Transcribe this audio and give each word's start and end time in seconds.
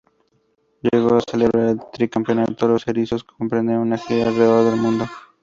Luego 0.81 1.13
de 1.13 1.21
celebrar 1.29 1.69
el 1.69 1.79
tricampeonato, 1.93 2.67
los 2.67 2.87
erizos 2.87 3.23
emprenden 3.39 3.77
una 3.77 3.99
gira 3.99 4.29
alrededor 4.29 4.71
del 4.71 4.81
mundo. 4.81 5.05